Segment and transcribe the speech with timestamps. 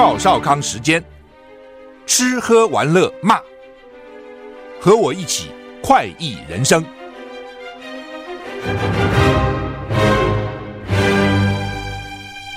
[0.00, 1.04] 赵少康时间，
[2.06, 3.38] 吃喝玩乐骂，
[4.80, 5.50] 和我一起
[5.82, 6.82] 快意人生。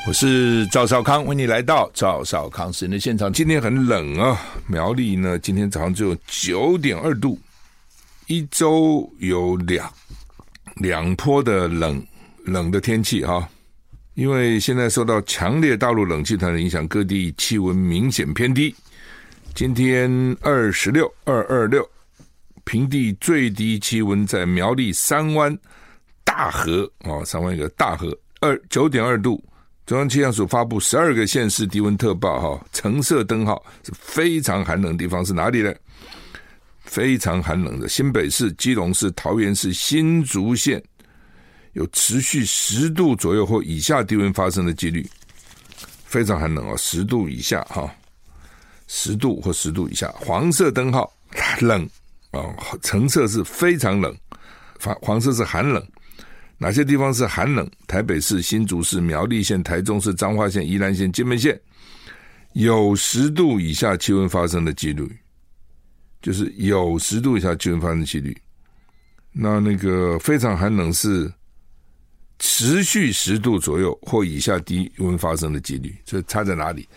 [0.08, 3.32] 我是赵少康，欢迎你来到赵少康时间的现场。
[3.34, 7.38] 今天很冷啊，苗栗呢，今天早上只有九点二度，
[8.28, 9.92] 一周有两
[10.76, 12.02] 两波的冷
[12.46, 13.50] 冷的天气哈。
[14.16, 18.74] 因为现在受到强烈大陆冷气团的影响，各地气温明显偏低。
[19.56, 21.88] 今天二十六二二六，
[22.64, 25.58] 平地最低气温在苗栗三湾
[26.24, 29.44] 大河哦，三湾一个大河二九点二度。
[29.86, 35.74] 中央气象署发布十二个县市低温特报哈，橙色灯号是非常寒冷的地方是哪里呢？
[36.80, 40.82] 非常寒冷的新北市、基隆市、桃园市、新竹县。
[41.74, 45.08] 有持续十度左右或以下低温发生的几率，
[46.06, 47.92] 非常寒冷哦，十度以下哈，
[48.88, 50.08] 十度或十度以下。
[50.16, 51.12] 黄色灯号
[51.60, 51.88] 冷
[52.32, 52.54] 哦，
[52.84, 54.16] 橙色是非常冷，
[54.80, 55.84] 黄黄色是寒冷。
[56.60, 57.70] 哪些地方是寒冷？
[57.88, 61.60] 台北市、新竹市、苗栗县、台中市、彰化县、宜兰县、金门县，
[62.54, 65.12] 有十度以下气温发生的几率，
[66.22, 68.38] 就是有十度以下气温发生的几率。
[69.32, 71.34] 那那个非常寒冷是。
[72.40, 76.88] 持续十度左右或以下低温发生的几率，这差在哪里？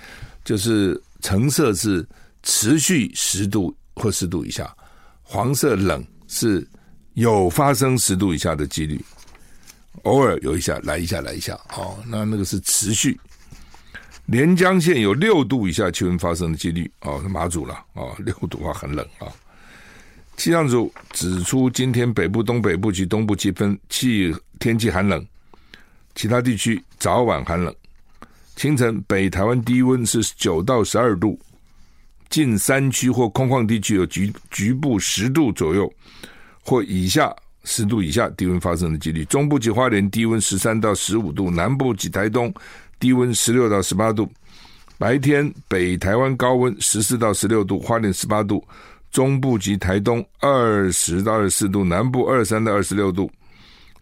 [0.44, 2.06] 就是橙色是
[2.42, 4.74] 持续十度或十度以下，
[5.22, 6.66] 黄色冷是
[7.14, 9.04] 有发生十度以下的几率，
[10.02, 13.18] 偶尔有一下来一下来一下哦，那那个是持续。
[14.26, 19.26] 连江县有六度以下气温发生的几率哦，马祖了哦，六度啊很冷啊。
[20.36, 25.24] 气象组指出，今天北部、东北部及东部气分气天气寒冷。
[26.14, 27.74] 其他地区早晚寒冷，
[28.54, 31.38] 清晨北台湾低温是九到十二度，
[32.30, 35.92] 近山区或空旷地区有局局部十度左右
[36.62, 37.34] 或以下
[37.64, 39.26] 十度以下低温发生的几率。
[39.26, 42.52] 中部及花莲低温十三到十五度，南部及台东
[42.98, 44.26] 低温十六到十八度。
[44.96, 48.66] 白天北台湾高温十四到十六度，花莲十八度，
[49.10, 53.30] 中部及台东二十到二十四度，南部二十三到二十六度。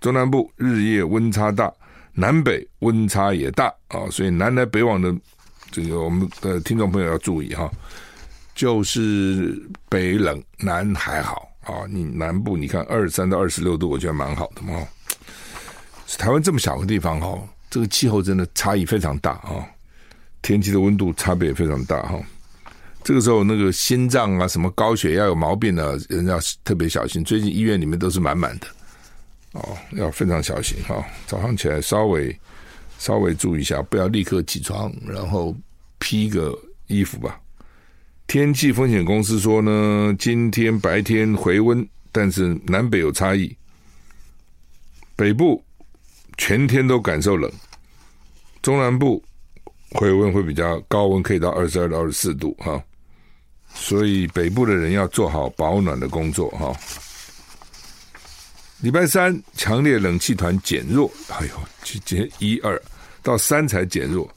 [0.00, 1.72] 中南部日夜温差大。
[2.16, 5.12] 南北温差也大啊，所以南来北往的
[5.72, 7.68] 这个我们的听众朋友要注意哈，
[8.54, 11.82] 就是北冷南还好啊。
[11.90, 14.86] 你南部你看二三到二十六度，我觉得蛮好的嘛。
[16.16, 17.36] 台湾这么小个地方哈，
[17.68, 19.66] 这个气候真的差异非常大啊，
[20.40, 22.16] 天气的温度差别也非常大哈。
[23.04, 28.66] 这个时候那个心脏啊、什么高血压有毛病的人要特别小心，最近医院里面都是满满的。
[29.52, 31.04] 哦，要非常小心哈！
[31.26, 32.36] 早上起来稍微
[32.98, 35.54] 稍微注意一下，不要立刻起床，然后
[36.00, 37.38] 披个衣服吧。
[38.26, 43.54] 天气风险公司说呢，今天白天回温，但是南北有差异。
[45.14, 45.62] 北部
[46.36, 47.48] 全天都感受冷，
[48.60, 49.22] 中南部
[49.92, 52.82] 回温会比较高温，可以到二十二到二十四度哈。
[53.74, 56.74] 所以北部的人要做好保暖的工作哈。
[58.80, 62.80] 礼拜三强烈冷气团减弱，哎呦，去减一二
[63.22, 64.30] 到三才减弱。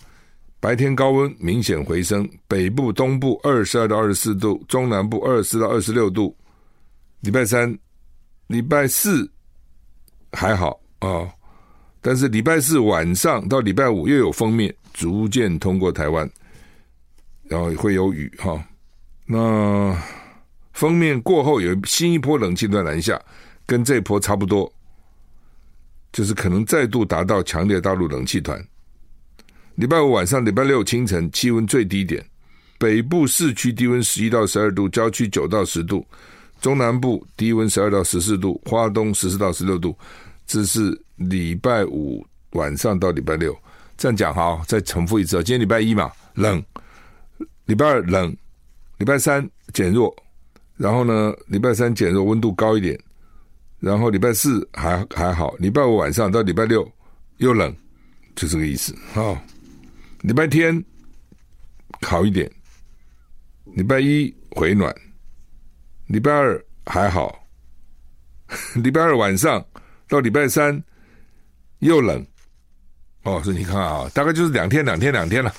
[0.60, 6.36] 白天高温明显回升，北部、东部二十二到二十四度，中南部二十四到二十六度。
[7.20, 7.78] 礼拜三、
[8.48, 9.30] 礼拜四
[10.32, 11.28] 还好啊、
[12.02, 16.30] 但是礼拜四晚上到礼拜五又有锋面逐渐通过台湾，
[17.44, 18.64] 然后会有雨哈、哦。
[19.28, 19.96] 那
[20.74, 23.22] 封面过后有新一波冷气团南下。
[23.70, 24.72] 跟这一波差不多，
[26.14, 28.66] 就是可能再度达到强烈大陆冷气团。
[29.76, 32.26] 礼拜五晚上、礼拜六清晨气温最低点，
[32.78, 36.08] 北部市区低温十一到十二度，郊区九到十度，
[36.62, 39.94] 中南部低温十二到十四度，花东十四到十六度。
[40.46, 43.54] 这是礼拜五晚上到礼拜六，
[43.98, 45.36] 这样讲哈，再重复一次。
[45.44, 46.58] 今天礼拜一嘛，冷；
[47.66, 48.32] 礼拜二冷；
[48.98, 50.16] 礼拜三减弱，
[50.76, 53.00] 然后呢，礼拜三减弱，温度高一点。
[53.80, 56.92] 然后礼拜四还还好，礼拜五晚上到礼拜六
[57.38, 57.76] 又冷，
[58.36, 59.38] 就这个意思啊、哦。
[60.22, 60.84] 礼拜天
[62.02, 62.52] 好一点，
[63.76, 64.92] 礼拜一回暖，
[66.08, 67.48] 礼拜二还好，
[68.82, 69.64] 礼拜二晚上
[70.08, 70.84] 到礼拜三
[71.80, 72.26] 又冷。
[73.22, 75.54] 哦，所以你看啊，大概就是两天两天两天了。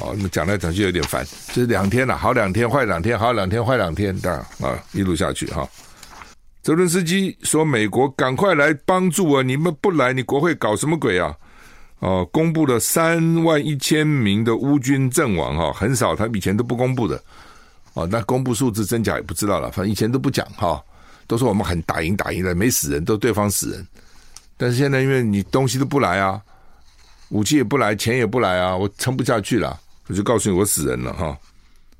[0.00, 5.68] 哦，那么讲来讲去有点烦，就是两天了，好两天，坏两天，好两天，坏两天，这样啊，一路下去哈。
[6.62, 9.42] 泽伦斯基说：“美国赶快来帮助啊！
[9.42, 11.34] 你们不来，你国会搞什么鬼啊？
[12.00, 17.20] 哦，公布了三万一千名的乌军阵亡哈，很少，他以前都不公布的。
[17.94, 20.82] 哦，那公布数字真假也不知道了，反正以前都不讲哈，
[21.26, 23.86] 都说我们很打赢打赢了，没死人，都对方死人。
[24.56, 26.40] 但是现在因为你东西都不来啊，
[27.30, 31.36] 武器也不来，钱也不来啊，我撑不下去了，我就告诉你我死人了哈。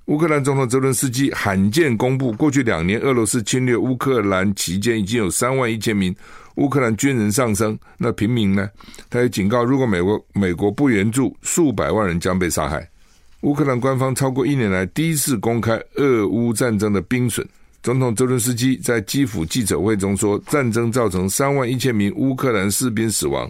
[0.07, 6.15] 乌克兰总统泽伦斯基罕见公布，过去两年俄罗斯侵略乌克兰期间，已经有三万一千名
[6.57, 7.79] 乌克兰军人丧生。
[7.97, 8.69] 那平民呢？
[9.09, 12.89] 他也警告，如果美国美国不援助，数百万人将被杀害。
[13.43, 17.47] 乌克兰官方超过一年来第一次公开俄乌战争的兵损。
[17.83, 23.49] 总统泽伦斯基在基辅记者会中说，战争造成三万一千名乌克兰士兵死亡，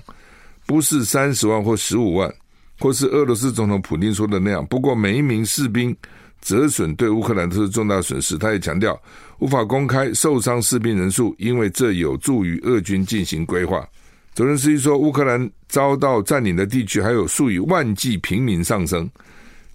[0.70, 2.32] 不是三十万或十五万，
[2.78, 4.64] 或是俄罗斯总统普京说的那样。
[4.66, 5.96] 不过每一名士兵。
[6.42, 8.38] 折损对乌克兰都是重大损失。
[8.38, 8.98] 他也强调，
[9.40, 13.86] 无法公开受伤士兵人数，因为这有助于俄军进行规划。
[14.32, 19.06] 泽伦斯基说，乌克兰遭到占领的地区还有数以万计平民丧生。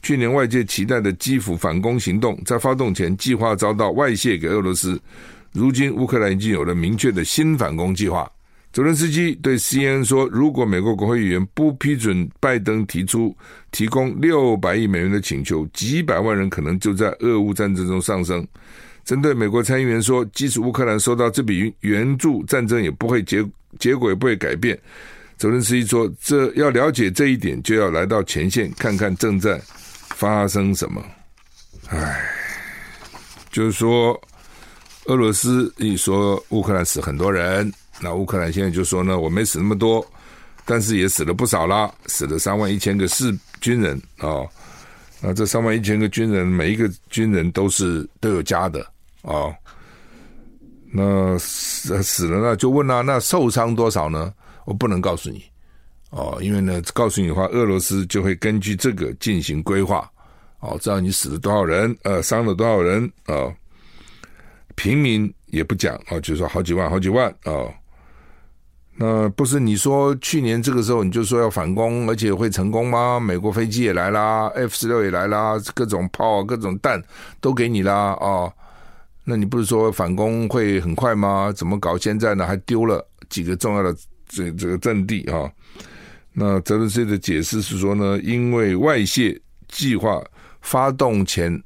[0.02, 5.00] 去年外界期待的基辅反攻行动，在发动前计划遭到外泄给俄罗斯。
[5.52, 8.28] 如今，乌克兰已经有了明确的新反攻计划。
[8.76, 13.34] 泽伦斯基对 CNN 说：“如果美国国会议员不批准拜登提出
[13.72, 18.46] 提供六百亿美元的请求，几百万人可能就在俄乌战争中丧生。”
[19.06, 23.42] 针对美国参议员说：“即使乌克兰收到这笔援助，战争也不会结
[23.80, 24.78] 结果也不会改变。”
[25.40, 29.58] 泽伦斯基说：“这要了解这一点，就要来到前线看看正在
[30.10, 31.02] 发生什么。”
[31.88, 32.30] 唉，
[33.54, 34.22] 就是说，
[35.06, 37.72] 俄罗斯一说乌克兰死很多人。
[38.02, 40.06] 那乌克兰现在就说呢，我没死那么多，
[40.66, 44.44] 但是也死了不少啦，死了三万一千个士军人啊、
[45.22, 48.86] 那这三万一千个军人，每一个军人都是都有家的
[49.22, 49.50] 啊、
[50.92, 54.34] 那死死了呢，就问啊，那受伤多少呢？
[54.66, 55.44] 我不能告诉你
[56.10, 60.10] 哦，因为呢，告诉你的话，俄罗斯就会根据这个进行规划
[60.60, 63.56] 哦，知道你死了多少人，呃，伤了多少人啊、哦。
[64.76, 67.34] 平民也不讲、哦，就说好几万，好几万。
[67.46, 67.74] 哦
[68.98, 73.20] 那不是你说去年这个时候你就说要反攻，而且会成功吗？
[73.20, 77.04] 美国飞机也来啦，F 十六也来啦，各种炮、各种弹
[77.42, 78.50] 都给你啦哦，
[79.26, 81.52] 那你不是说反攻会很快吗？
[81.54, 81.98] 怎么搞？
[81.98, 83.94] 现在呢还丢了几个重要的
[84.30, 85.52] 这这个阵地啊？
[86.32, 89.38] 那泽伦斯基的解释是说呢，因为外泄
[89.68, 90.24] 计划
[90.62, 91.62] 发动前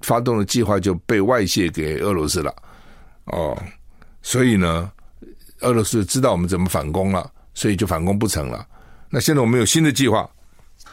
[0.00, 2.52] 发动的计划就被外泄给俄罗斯了
[3.26, 3.56] 哦，
[4.22, 4.90] 所以呢。
[5.62, 8.66] 俄罗斯知道我们怎么反攻了，所以就反攻不成了。
[9.08, 10.28] 那现在我们有新的计划，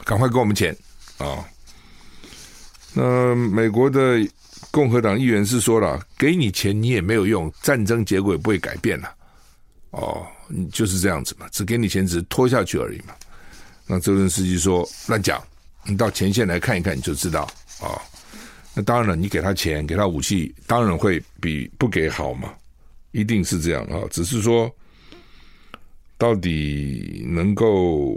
[0.04, 0.75] 赶快给我们钱
[1.18, 1.45] 啊、哦！
[2.94, 4.19] 那美国的
[4.71, 9.13] 共和党议员是说了，给你钱你也没有用，战争结果也不会改变了。
[9.92, 13.13] 哦，你就是这样子嘛，只给你钱，只是拖下去而已嘛。
[13.88, 15.42] 那泽伦斯基说乱讲，
[15.86, 17.44] 你到前线来看一看你就知道
[17.80, 18.01] 啊、哦。
[18.74, 22.54] 那当然了，你给他钱，给他武器，当然会比不给好嘛。
[23.12, 24.70] 一定是这样啊，只是说，
[26.18, 28.16] 到底能够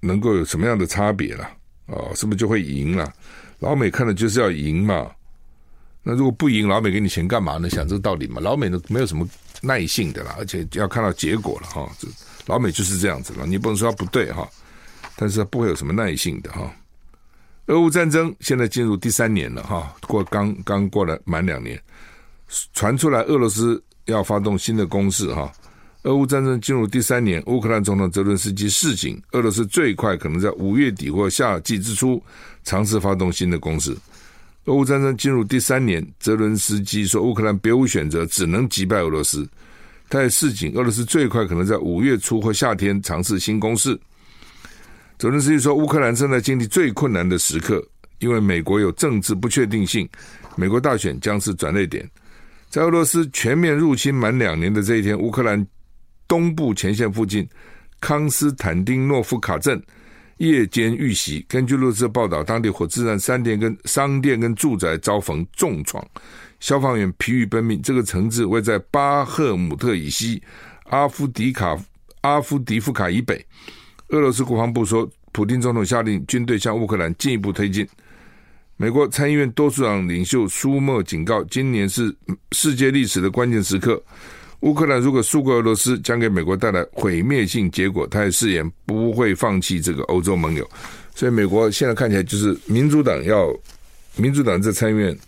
[0.00, 1.44] 能够有什么样的差别了
[1.86, 2.14] 啊？
[2.14, 3.12] 是不是就会赢了？
[3.58, 5.10] 老美看的就是要赢嘛。
[6.02, 7.68] 那如果不赢，老美给你钱干嘛呢？
[7.68, 8.40] 想这个道理嘛。
[8.40, 9.28] 老美呢没有什么
[9.60, 11.90] 耐性的啦，而且要看到结果了哈。
[11.98, 12.06] 这
[12.46, 14.48] 老美就是这样子了，你不能说他不对哈，
[15.16, 16.72] 但是他不会有什么耐性的哈。
[17.66, 21.78] 俄乌战争现在进入第三年了哈，过刚刚过了满两年。
[22.72, 25.52] 传出来，俄罗斯要发动新的攻势哈。
[26.04, 32.22] 俄乌战争进入第三年，乌克兰总统泽伦斯基示警，俄罗斯最快可能在五月底或夏季之初
[32.64, 33.96] 尝试发动新的攻势。
[34.64, 39.46] 俄乌战争进入第三年，泽伦斯基说，乌克兰别无选择，只能击败俄罗斯。
[40.08, 43.98] 他也示警，俄罗斯最快可能在五月初或夏天尝试新攻势。
[45.18, 47.84] 泽伦斯基说，乌克兰正在经历最困难的时刻，
[48.20, 50.08] 因为美国有政治不确定性，
[50.54, 52.08] 美国大选将是转捩点。
[52.70, 55.66] 在俄罗斯全面入侵满两年的这一天，乌克兰
[56.26, 57.48] 东部前线附近
[57.98, 59.82] 康斯坦丁诺夫卡镇
[60.36, 61.44] 夜间遇袭。
[61.48, 66.06] 根据路透社报道，当地火车站、商店跟商店跟住宅遭逢重创，
[66.60, 67.80] 消防员疲于奔命。
[67.80, 70.42] 这个城市位在巴赫姆特以西，
[70.90, 71.74] 阿夫迪卡
[72.20, 73.42] 阿夫迪夫卡以北。
[74.08, 77.88] 俄罗斯国防部说，普京总统下令军队向乌克兰进一步推进。
[78.80, 82.14] 美国参议院多数党领袖舒默警告，今年是
[82.52, 84.00] 世界历史的关键时刻。
[84.60, 88.06] 乌克兰如果输过俄罗斯，将给美国带来毁灭性结果。
[88.06, 90.68] 他也誓言不会放弃这个欧洲盟友。
[91.12, 93.52] 所以，美国现在看起来就是民主党要，
[94.14, 95.18] 民主党在参议院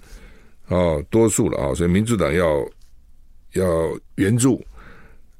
[0.69, 2.65] 哦多数了啊，所以民主党要
[3.55, 4.65] 要援助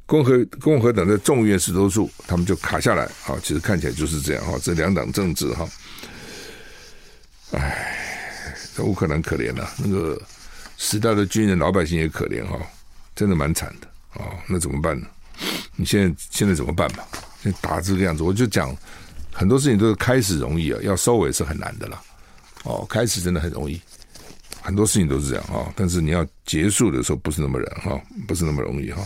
[0.05, 3.09] 共和共和党在众议院是多数，他们就卡下来。
[3.23, 4.59] 好，其实看起来就是这样哈。
[4.61, 5.69] 这两党政治哈，
[7.53, 7.97] 哎，
[8.75, 10.21] 这乌克兰可怜了，那个
[10.77, 12.59] 时代的军人，老百姓也可怜哈，
[13.15, 13.87] 真的蛮惨的
[14.21, 14.31] 啊。
[14.49, 15.07] 那怎么办呢？
[15.77, 17.07] 你现在现在怎么办吧？
[17.43, 18.77] 现在打这个样子，我就讲
[19.33, 22.01] 很多事情都是开始容易啊，要收尾是很难的啦。
[22.65, 23.81] 哦，开始真的很容易，
[24.61, 29.03] 很多事情都是这样啊，但是你要结束的时候不是那么难哈，不是那么容易哈。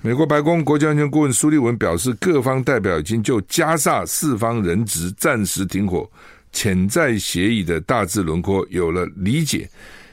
[0.00, 6.08] 美国白宫国家安全顾问苏利文表示，各方代表已经就加萨四方人质暂时停火
[6.52, 9.68] 潜在协议的大致轮廓有了理解。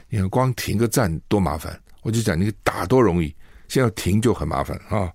[0.08, 3.34] 你看，光停个战多麻烦，我就讲你打多容易，
[3.68, 5.10] 现在停就很麻烦啊！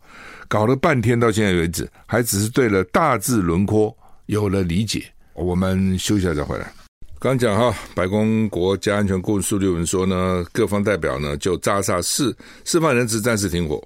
[0.49, 5.05] 搞了半天到现在为止，还只是对了大致轮廓有了理解。
[5.33, 6.71] 我们休息一下再回来。
[7.19, 12.35] 刚讲哈，白宫国家安全顾问苏利文说呢，各方代表呢就扎萨市
[12.65, 13.81] 释放人质暂时停火。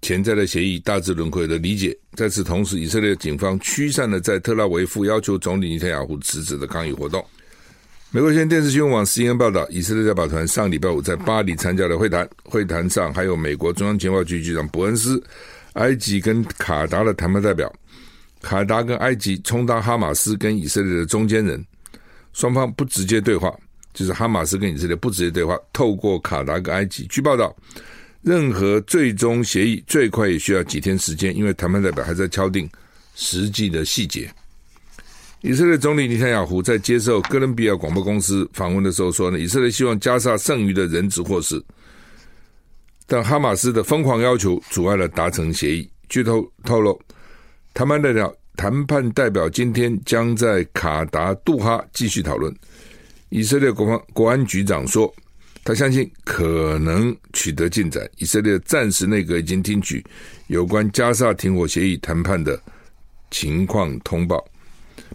[0.00, 1.96] 潜在的协议大致轮廓的理解。
[2.14, 7.24] 在此同时，以色列警方驱散了在特拉维夫要求总理尼坦雅胡辞职的抗议活动。
[8.10, 15.22] 美国现电视新闻网 CNN 报道，以色列代表团上礼拜五在巴黎参加了会谈，会谈上还有美国中央情报局局长伯恩斯、
[15.74, 17.70] 埃及跟卡达的谈判代表。
[18.40, 21.62] 卡达跟埃及充当哈马斯跟以色列的中间人，
[22.32, 23.54] 双方不直接对话，
[23.92, 27.06] 就是哈马斯跟以色列不直接对话，透过卡达跟埃及。
[27.10, 27.54] 据报道。
[28.20, 32.68] 任何最终协议最快也需要几天时间，因为谈判代表还在敲定
[33.14, 34.28] 实际的细节。
[35.40, 41.62] 以色列总理尼坦雅胡在接受哥伦比亚广播公司访问的时候说呢，以色列希望加沙剩余的人质获释，
[43.06, 45.88] 但哈马斯的疯狂要求阻碍了达成协议。
[46.08, 47.00] 据透透露，
[47.72, 52.52] 谈判代表谈判代表今天将在卡达杜哈继续讨论。
[53.28, 55.14] 以色列国防国安局长说。
[55.68, 58.08] 他相信可能取得进展。
[58.16, 60.02] 以色列暂时内阁已经听取
[60.46, 62.58] 有关加萨停火协议谈判的
[63.30, 64.42] 情况通报。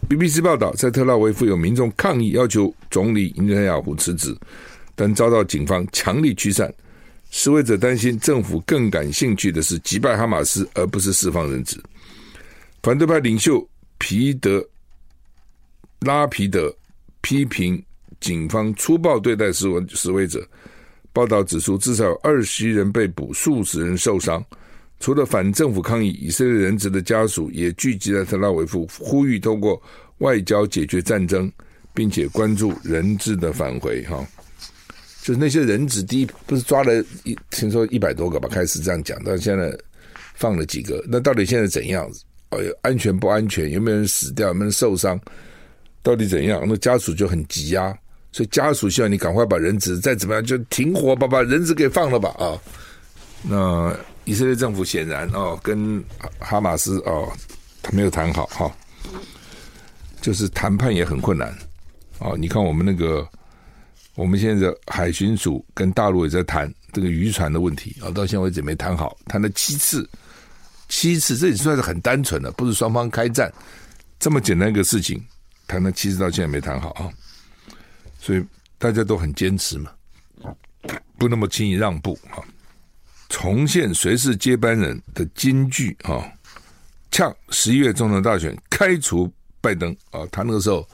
[0.08, 4.38] BBC 报道，在特拉维夫有民众抗议，要求总理内塔亚胡辞职，
[4.94, 6.72] 但遭到警方强力驱散。
[7.32, 11.82] 示威者担心政府更感兴趣的是击败哈马斯，而不是释放人质。
[12.84, 13.68] 反对派领袖
[13.98, 14.64] 皮德
[16.02, 16.72] 拉皮德
[17.22, 17.84] 批评。
[18.24, 20.42] 警方粗暴对待示威示威者。
[21.12, 24.44] 报道指出，至少有二十一人被捕，数十人受伤。
[25.00, 29.80] 除了反政府抗议，以色列人质的家属也聚集在特拉维夫，呼吁通过
[30.20, 31.51] 外交解决战争，
[31.94, 34.01] 并且关注人质的返回。
[34.06, 34.25] 哈，
[35.22, 38.48] 就是那些人质，第一不是抓了一，听说一百多个吧？
[38.48, 39.77] 开始这样讲，到现在
[40.36, 41.03] 放了几个？
[41.08, 42.10] 那到底现在怎样？
[42.50, 43.70] 哎哦，安全不安全？
[43.70, 44.48] 有没有人死掉？
[44.48, 45.20] 有没有人受伤？
[46.01, 46.63] 到底怎样？
[46.65, 47.96] 那家属就很急呀。
[48.34, 52.60] 所以家属希望你赶快把人质再怎么样就停火吧，把人质给放了吧啊！
[53.44, 56.04] 那以色列政府显然哦跟
[56.40, 57.32] 哈马斯哦
[57.82, 58.75] 他没有谈好哈，
[60.20, 61.56] 就是谈判也很困难
[62.20, 62.36] 哦。
[62.36, 63.28] 你看我们那个
[64.16, 70.10] 我们现在海巡署跟大陆也在谈这个渔船的问题啊，到现在为止没谈好，谈了七次，
[70.90, 73.54] 七次这也算是很单纯的，不是双方开战
[74.18, 75.24] 这么简单一个事情，
[75.68, 77.12] 谈了七次到现在没谈好啊。
[78.24, 78.42] 所以
[78.77, 79.92] 大家都很坚持嘛，
[81.18, 82.42] 不那么轻易让步哈。
[83.27, 86.24] 重现谁是接班人的金句啊，
[87.12, 90.22] 呛十一月总统大选开除拜登啊。
[90.32, 90.88] 他那个时候，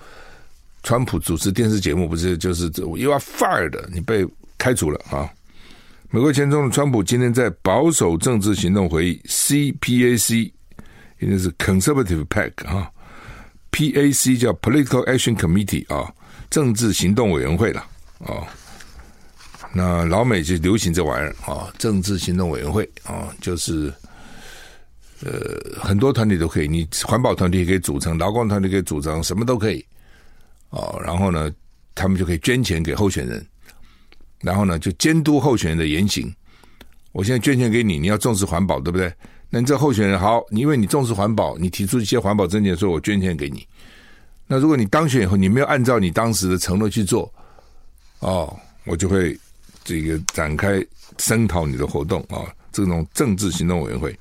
[0.81, 2.63] 川普主持电视节目不是就是
[2.95, 4.25] “You are fired”，你被
[4.57, 5.29] 开除了啊。
[6.09, 10.51] 美国前总统川普今天在保守政治行动会议 （CPAC），
[11.19, 12.89] 也就是 Conservative Pack 啊
[13.71, 16.11] ，PAC 叫 Political Action Committee 啊。
[16.49, 17.85] 政治行动委员会了
[18.19, 18.45] 哦，
[19.73, 23.93] 那老美就流行这玩意儿啊，政治行动委员会啊，就是
[25.23, 29.85] 呃很多团体都可以，你环保团体也可以组成，劳工团体可以组成，什么都可以
[30.69, 30.99] 哦。
[31.05, 31.51] 然后呢，
[31.93, 33.45] 他们就可以捐钱给候选人，
[34.41, 36.33] 然后呢就监督候选人的言行。
[37.11, 39.11] 我现在捐钱给你，你要重视环保，对不对？
[39.49, 43.67] 那你这候选人好，因为你重视环保，你提出一些环保政见，所以我捐钱给你。
[44.51, 47.31] 那如果你当选以后，你没有按照你当时的承诺去做，
[48.17, 49.39] 哦，我就会
[49.83, 50.83] 这个展开
[51.19, 54.17] 声讨你的活动啊、这种政治行动委员会。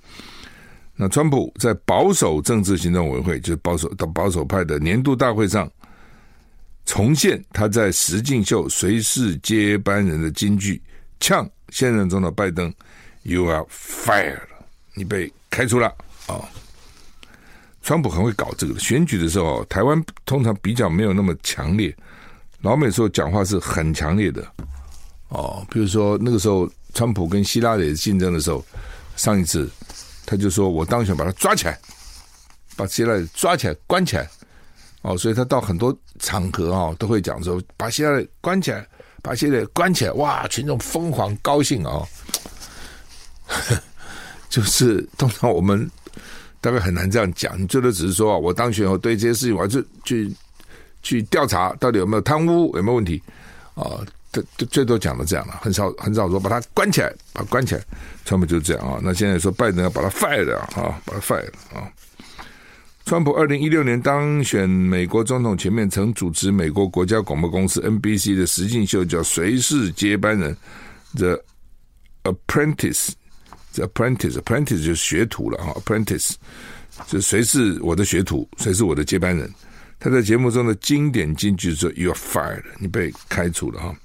[0.94, 5.66] 那川普在保守政治行动委员会，就是保守到保守派的年度大会上，
[6.84, 10.78] 重现他在实境秀谁是接班人的金句，
[11.20, 12.70] 呛现任总统拜登
[13.22, 14.42] ，You are fired，
[14.92, 15.86] 你被开除了
[16.26, 16.46] 啊。
[17.88, 21.96] 川普很会搞这个，选举的时候，台湾通常比较没有那么强烈。
[22.60, 24.46] 老美时候讲话是很强烈的，
[25.28, 28.62] 哦，比如说那个时候，川普跟希拉里竞争的时候，
[29.16, 29.70] 上一次
[30.26, 31.80] 他就说我当选把他抓起来，
[32.76, 34.28] 把希拉里抓起来关起来，
[35.00, 38.86] 哦，所以他到很多场合啊、哦、都会讲说把希拉里关起来，
[39.22, 42.06] 把希拉里关起来，哇，群众疯狂高兴啊、
[43.48, 43.80] 哦，
[44.50, 45.90] 就是通常我们
[46.60, 50.32] 大概很难这样讲，你最多只是说啊，我当选后对这些事情我要去去
[51.02, 53.22] 去调查到底有没有贪污有没有问题
[53.74, 53.82] 啊。
[53.82, 57.82] 哦最最多讲的这样了，很少很少说把他关起来，把他关起来，
[58.26, 59.00] 川普就是这样啊。
[59.02, 61.88] 那现在说拜登要把他 fire 了啊，把他 fire 了啊。
[63.06, 70.54] 川普二零一六年当选美国总统前面，曾主持美国国家广播公司 NBC 的实境秀，叫《谁是接班人》
[71.18, 71.42] ？The
[72.24, 73.12] Apprentice
[73.74, 76.34] Apprentice，The Apprentice，Apprentice 就是学徒了哈，Apprentice
[77.06, 79.52] 就谁是我的学徒，谁是我的接班人。
[80.00, 83.96] 他在节目中的经典金句说：“You are fired，你被开除了哈。”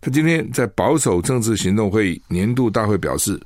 [0.00, 3.40] 他今天在保守政治行动会议年度大会表示，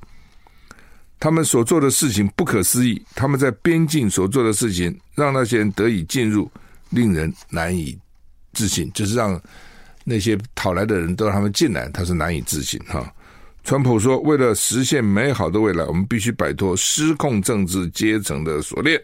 [1.19, 3.03] 他们所做的事情不可思议。
[3.15, 6.51] 他们在边境所做的事情，让那些人得以进入，
[6.91, 7.99] 令人难以
[8.53, 8.91] 置信。
[8.93, 9.41] 就是让
[10.05, 13.11] 那些讨来的人都让他们进来，他是难以置信哈。
[13.65, 19.01] 川普说：“为了实现美好的未来，我们必须摆脱失控政治阶层的锁链。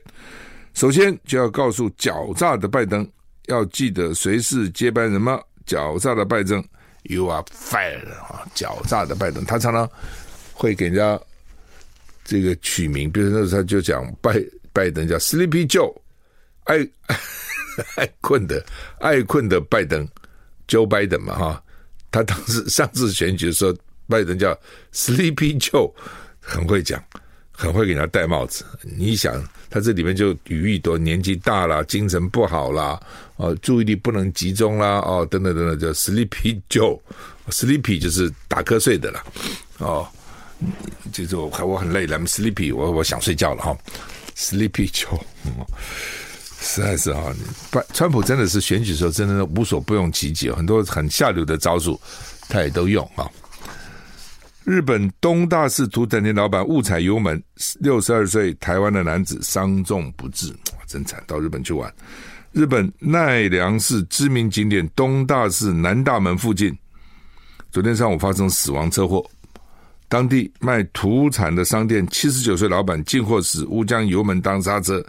[0.75, 3.09] 首先，就要告诉狡诈的拜登，
[3.47, 5.41] 要记得谁是接班人吗？
[5.67, 6.63] 狡诈的拜登。”
[7.09, 8.45] You are fired 啊！
[8.53, 9.89] 狡诈的拜登，他常常
[10.53, 11.21] 会给人家
[12.25, 15.95] 这个取名，比如说那时候他就讲拜拜登叫 Sleepy Joe，
[16.65, 16.79] 爱
[17.95, 18.61] 爱困的
[18.99, 20.05] 爱困的拜登
[20.67, 21.63] ，Joe Biden 嘛哈。
[22.11, 23.73] 他当时上次选举的时候，
[24.09, 24.59] 拜登叫
[24.93, 25.93] Sleepy Joe，
[26.41, 27.03] 很会讲，
[27.53, 28.65] 很会给人家戴帽子。
[28.83, 29.43] 你想。
[29.69, 32.99] 他这里面就语义多，年纪大了，精神不好啦，
[33.35, 39.23] 哦，注意力不能集中啦，哦，等等等等，叫 Sleepy Joe，Sleepy 就是打瞌睡的了，
[39.79, 40.07] 哦，
[41.13, 43.77] 就是我我很累了，I'm sleepy，我我想睡觉了哈
[44.37, 45.52] ，Sleepy Joe，嗯，
[46.61, 47.35] 实在是哈，
[47.73, 52.00] 拜川普真的是选举的时候真的无所不用其极，很多很下流的招数
[52.49, 53.28] 他也都用啊。
[54.67, 57.41] 日本东大寺土产店老板误踩油门，
[57.79, 60.52] 六十二岁台湾的男子伤重不治，
[60.89, 61.23] 真惨！
[61.25, 61.95] 到日本去玩。
[62.50, 66.76] 日本奈良市知名景点东大寺南大门附近，
[67.71, 69.25] 昨天上午发生死亡车祸。
[70.09, 75.00] 当地卖土产的商店七十九岁老板进货时误将油门当刹车，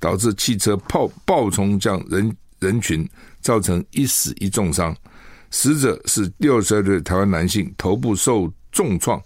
[0.00, 3.06] 导致汽车爆爆冲向人人群，
[3.42, 4.96] 造成一死一重伤。
[5.50, 9.22] 死者是六十二岁台湾男性，头部受重创，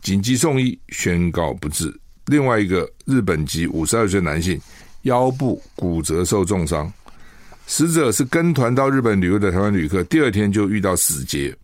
[0.00, 1.92] 紧急送医，宣告不治。
[2.26, 4.60] 另外一个日本籍五十二岁男性，
[5.02, 6.92] 腰部骨折受重伤。
[7.66, 11.56] 死者是跟团到日本旅游的台湾旅客，第二天就遇到死劫。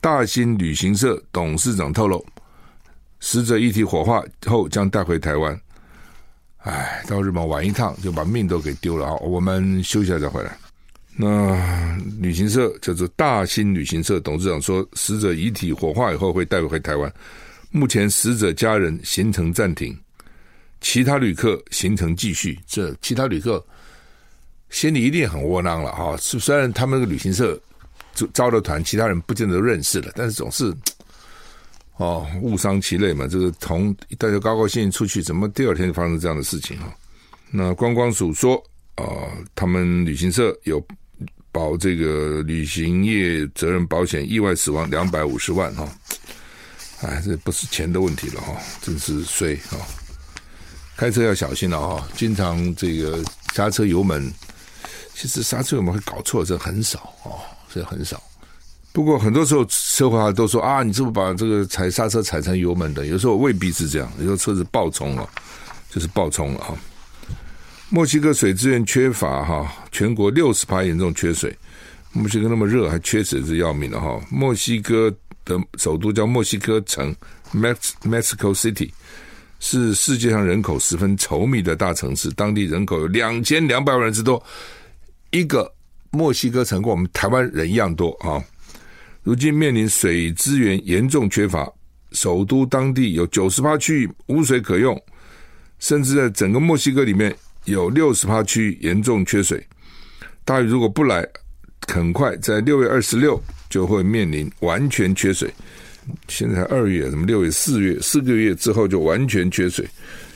[0.00, 2.24] 大新旅行社董事长透露，
[3.18, 5.58] 死者遗体火化后将带回台湾。
[6.58, 9.14] 哎，到日本玩一趟就把命都给丢了啊！
[9.16, 10.56] 我们休息一下再回来。
[11.18, 17.10] 那旅行社叫做大新旅行社董事长说，死者遗体火化以后会带回台湾。
[17.70, 19.98] 目前死者家人行程暂停，
[20.82, 22.58] 其他旅客行程继续。
[22.66, 23.64] 这其他旅客
[24.68, 26.14] 心里一定很窝囊了哈。
[26.18, 27.58] 虽然他们那个旅行社
[28.14, 30.70] 就招了团，其他人不见得认识了，但是总是
[31.96, 33.26] 哦误伤其类嘛。
[33.26, 36.94] 这个同大家高高兴兴出去，怎么第二天就发生这样的事情哈？
[37.50, 38.54] 那观光署说
[38.96, 40.78] 啊、呃，他们旅行社有。
[41.56, 45.88] 保这个旅行业责任保险，意外死亡两百五十万哈，
[47.00, 49.78] 哎，这不是钱的问题了哈，真是衰哈。
[50.98, 54.30] 开车要小心了哈，经常这个刹车油门，
[55.14, 57.40] 其实刹车油门会搞错，这很少哦，
[57.72, 58.22] 这很少。
[58.92, 63.06] 不过很多时候车祸都说啊，你是不是把这个踩刹车踩成油门的？
[63.06, 65.26] 有时候未必是这样，有时候车子爆冲了，
[65.88, 66.76] 就是爆冲了哈。
[67.88, 71.56] 墨西哥水资源缺乏哈，全国六十趴严重缺水。
[72.12, 74.20] 墨西哥那么热，还缺水是要命的哈。
[74.28, 75.08] 墨西哥
[75.44, 77.14] 的首都叫墨西哥城
[77.54, 78.90] （Mexico City），
[79.60, 84.42] 是世界上人口十分稠密的大城市，当地人口有两千两百万人之多。
[85.30, 85.72] 一个
[86.10, 88.42] 墨西哥城跟我们台湾人一样多啊。
[89.22, 91.72] 如今面临水资源严重缺乏，
[92.10, 95.00] 首都当地有九十趴区域无水可用，
[95.78, 97.34] 甚至在整个墨西哥里面。
[97.66, 99.64] 有六十趴区严重缺水，
[100.44, 101.26] 大雨如果不来，
[101.88, 105.52] 很快在六月二十六就会面临完全缺水。
[106.28, 109.84] 现在二月，什么六月、四月，四个月之后就完全缺水。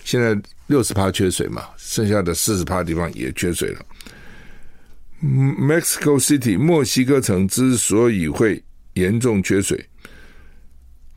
[0.05, 3.81] 现在六十趴缺水嘛，剩下的四十趴地方也缺水了。
[5.23, 8.61] Mexico City 墨西哥城之所以会
[8.95, 9.85] 严重缺水，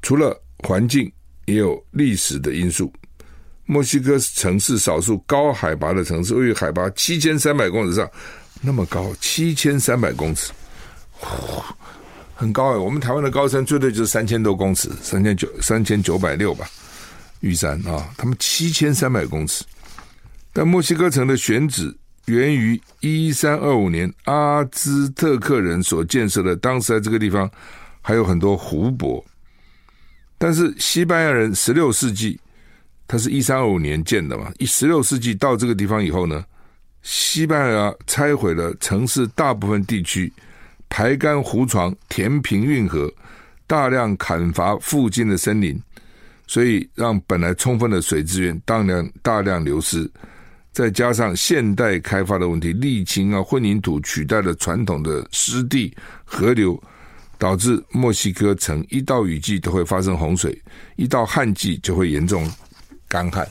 [0.03, 1.11] 除了环境
[1.45, 2.93] 也有历史的因素。
[3.65, 8.09] 墨西哥城市少数高海拔的城市，位于海拔七千三百公尺上，
[8.61, 10.51] 那么高，七千三百公尺，
[12.35, 12.77] 很高哎。
[12.77, 16.67] 我们台湾的高山最多就是三千多公尺，三千九三千九百六吧，
[17.39, 19.63] 玉山啊，他们七千三百公尺。
[20.51, 21.95] 但墨西哥城的选址
[22.25, 27.49] 源于一三二五年阿兹特克人所建设的，当时在这个地方
[28.01, 29.23] 还有很多湖泊，
[30.37, 32.37] 但是西班牙人十六世纪。
[33.13, 34.51] 它是一三二五年建的嘛？
[34.57, 36.43] 一十六世纪到这个地方以后呢，
[37.03, 40.33] 西班牙拆毁了城市大部分地区，
[40.89, 43.13] 排干湖床，填平运河，
[43.67, 45.79] 大量砍伐附近的森林，
[46.47, 50.09] 所以让本来充分的水资源大量大量流失。
[50.71, 55.95] 再加上现代开发的问题，沥青啊、混凝土取代了传统的湿地
[56.25, 56.81] 河流，
[57.37, 60.59] 导致墨西哥城一到雨季都会发生洪水，
[60.95, 62.51] 一到旱季就会严重。
[63.13, 63.47] 干旱，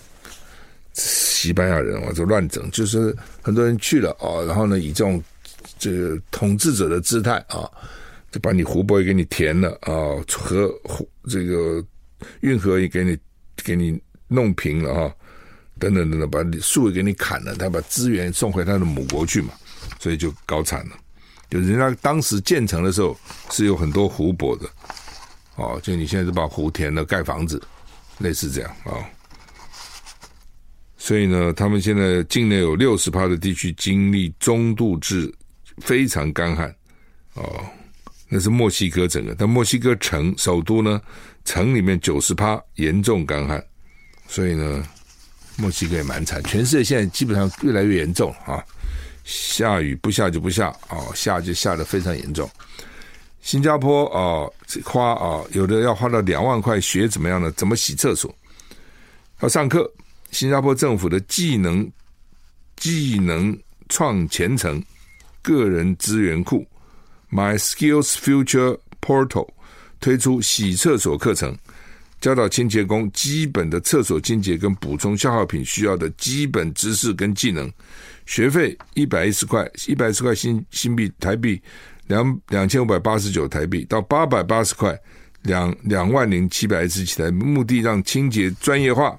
[0.93, 5.23] 西班牙人啊，就乱整，就是很多人去了啊，然后呢，以这种
[5.79, 7.71] 这个统治者的姿态啊，
[8.33, 11.81] 就把你湖泊也给你填了啊，河湖这个
[12.41, 13.17] 运河也给你
[13.63, 13.97] 给你
[14.27, 15.15] 弄平了啊，
[15.79, 19.55] 等等等等，把树也给你砍了，他把资源送回他的母国去嘛，
[20.01, 20.97] 所以就搞惨了。
[21.49, 23.17] 就人家当时建成的时候
[23.53, 24.69] 是有很多湖泊的，
[25.55, 27.63] 哦，就你现在就把湖填了盖房子，
[28.19, 28.99] 类似这样啊。
[31.05, 35.29] 所以呢，他们现在境内有六十趴的地区经历中度至
[35.79, 36.73] 非常干旱，
[37.35, 37.61] 哦，
[38.29, 41.03] 那是墨西哥整个，但墨西哥城首都呢，
[41.45, 43.61] 城里面九十趴严重干旱，
[44.29, 44.87] 所以呢，
[45.57, 46.41] 墨西哥也蛮惨。
[46.45, 48.65] 全世界现在基本上越来越严重啊，
[49.25, 52.49] 下雨不下就不下，哦，下就下得非常严重。
[53.41, 54.47] 新加坡啊，
[54.85, 57.51] 花啊，有的要花到两万块学怎么样呢？
[57.57, 58.33] 怎么洗厕所？
[59.41, 59.93] 要上课。
[60.33, 61.89] 新加坡政府的技能
[62.77, 63.57] 技能
[63.89, 64.83] 创前程
[65.41, 66.67] 个人资源库
[67.31, 69.49] My Skills Future Portal
[70.01, 71.57] 推出洗厕所课程，
[72.21, 77.71] 教导清洁工基本的厕所清洁跟补充消耗品需要的基本知识跟技能。
[78.27, 81.61] 学费一百一十块，一百一十块新新币台币
[82.07, 84.99] 两两千五百八十九台币到八百八十块
[85.43, 89.19] 两两万零七百一十七台，目的让清洁专业化。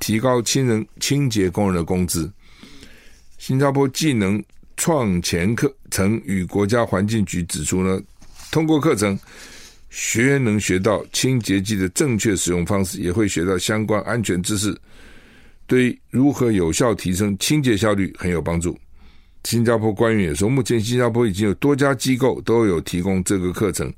[0.00, 2.30] 提高清人清洁工人的工资。
[3.38, 4.42] 新加坡技能
[4.76, 8.00] 创前课程与国家环境局指出呢，
[8.50, 9.18] 通过课程，
[9.90, 14.76] 学员能学到清洁剂的正确使用方式，也会学到相关安全知识，
[15.66, 18.76] 对如何有效提升清洁效率很有帮助。
[19.44, 23.90] 新加坡官员也说，目前新加坡已经有多家机构都有提供这个课程，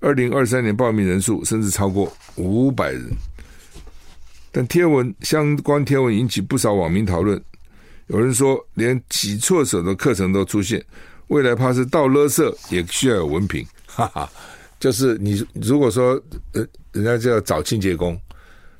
[0.00, 3.10] 二零二三年报名人数甚至超过五百人。
[4.56, 7.42] 但贴文相关贴文引起不少网民讨论，
[8.06, 10.80] 有人说连洗厕所的课程都出现，
[11.26, 14.30] 未来怕是倒垃圾也需要有文凭，哈哈，
[14.78, 18.16] 就是你如果说呃人家就要找清洁工，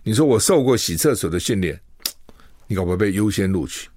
[0.05, 1.77] 你说我受过洗厕所的训练，
[2.69, 3.89] 你可不可以被优先录取？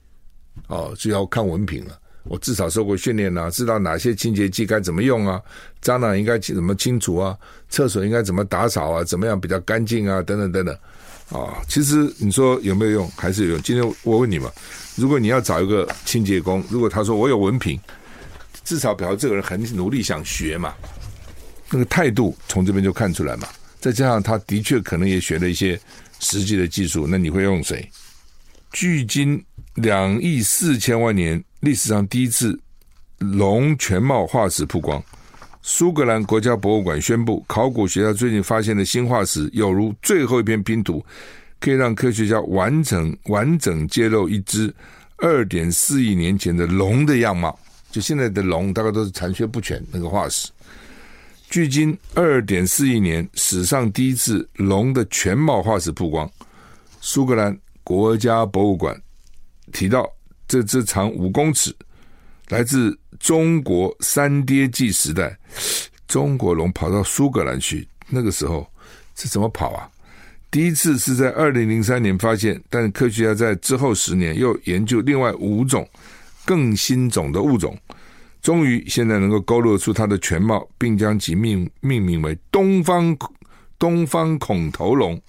[0.70, 5.40] 哦，就要看文凭了，我至少受过训练啊，知道哪些清洁剂该怎么用啊，
[5.84, 7.38] 蟑螂应该怎么清除啊，
[7.70, 10.76] 厕所应该怎么打扫啊，怎么样比较干净啊，等等等等。
[11.30, 13.62] 啊、其实你说有没有用，还是有用。
[13.62, 14.50] 今天我问你嘛，
[14.96, 17.78] 如果你要找一个清洁工，如果他说我有文凭，
[18.64, 20.74] 至少表示这个人很努力想学嘛，
[21.70, 23.48] 那个态度从这边就看出来嘛。
[23.80, 25.80] 再加上他的确可能也学了一些
[26.20, 27.88] 实际的技术，那你会用谁？
[28.72, 29.44] 距今
[29.76, 32.58] 两亿四千万年，历史上第一次
[33.20, 35.04] 龙全貌化石曝光。
[35.70, 41.06] 苏格兰国家博物馆宣布，考古学家最近发现的新化石有如最后一片拼图，
[41.60, 44.74] 可以让科学家完整完整揭露一只
[45.18, 47.60] 二点四亿年前的龙的样貌。
[47.92, 50.50] 就现在的龙，大概都是残缺不全那个化石。
[51.50, 56.32] 距今二点四亿年，史上第一次龙的全貌化石曝光。
[57.02, 58.98] 苏格兰国家博物馆
[59.74, 60.10] 提到，
[60.48, 61.76] 这只长五公尺。
[62.50, 65.38] 来自中国三叠纪时代，
[66.08, 68.66] 中国龙跑到苏格兰去，那个时候
[69.16, 69.90] 是怎么跑啊？
[70.50, 75.88] 第一次是在二零零三年发现，但科学家在之后十年又研究另外五种
[76.46, 77.78] 更新种的物种，
[78.42, 83.16] 终于现在能够勾勒出它的全貌，并将其命命名为东方
[83.78, 85.22] 东方孔头龙。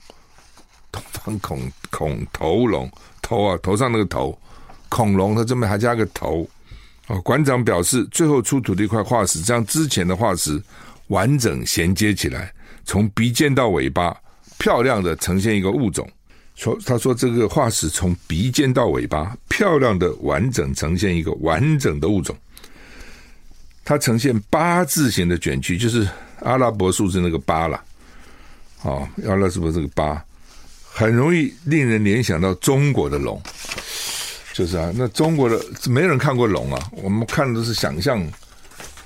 [0.92, 2.88] 东方孔孔头龙
[3.20, 4.40] 头啊，头上那个头，
[4.88, 6.48] 恐龙它这边还加个头。
[7.08, 10.62] 哦，馆长表示，最后出土的一块化石将之前的化石
[11.08, 12.52] 完整衔接起来，
[12.84, 14.16] 从鼻尖到尾巴
[14.58, 16.08] 漂亮的呈现一个物种。
[16.54, 22.36] 说他说这个化石从鼻尖到尾巴，漂亮的完整呈现一个完整的物种。
[23.84, 26.06] 它呈现八字形的卷曲，就是
[26.40, 27.82] 阿拉伯数字那个八了。
[28.82, 30.22] 哦，阿拉伯这个八，
[30.84, 33.40] 很容易令人联想到中国的龙。
[34.58, 35.56] 就是啊，那中国的
[35.88, 38.20] 没人看过龙啊，我们看的都是想象，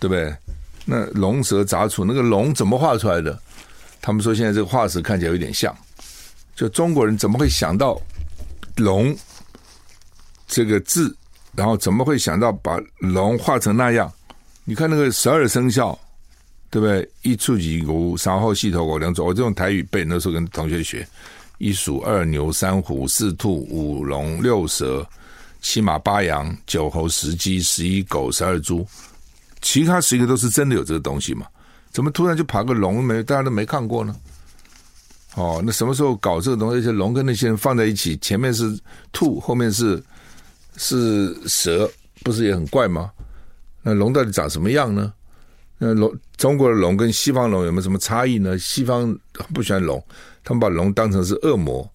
[0.01, 0.35] 对不对？
[0.87, 3.39] 那龙蛇杂处，那个龙怎么画出来的？
[4.01, 5.77] 他们说现在这个化石看起来有点像，
[6.57, 8.01] 就中国人怎么会想到
[8.77, 9.15] 龙
[10.47, 11.15] 这个字，
[11.55, 14.11] 然后怎么会想到把龙画成那样？
[14.65, 15.93] 你看那个十二生肖，
[16.71, 17.07] 对不对？
[17.21, 19.27] 一触即古，三后细头狗两种。
[19.27, 21.07] 我这种台语背，那时候跟同学学：
[21.59, 25.07] 一鼠、二牛、三虎、四兔、五龙、六蛇、
[25.63, 28.87] 七马、八羊、九猴、十鸡、十一狗、十二猪。
[29.63, 31.47] 其他十一个都是真的有这个东西嘛？
[31.93, 33.23] 怎么突然就爬个龙没？
[33.23, 34.15] 大家都没看过呢？
[35.35, 36.77] 哦，那什么时候搞这个东西？
[36.79, 38.79] 而且龙跟那些人放在一起，前面是
[39.13, 40.03] 兔，后面是
[40.77, 41.91] 是蛇，
[42.25, 43.11] 不是也很怪吗？
[43.83, 45.13] 那龙到底长什么样呢？
[45.79, 48.59] 那龙，中国的龙跟西方龙有没有什么差异呢？
[48.59, 49.17] 西方
[49.55, 50.05] 不喜欢龙，
[50.43, 51.89] 他们把龙当成是恶魔。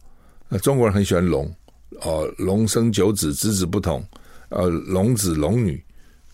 [0.47, 1.53] 那中国人很喜欢龙，
[2.01, 4.03] 哦，龙生九子，子子不同，
[4.49, 5.83] 呃，龙子龙女，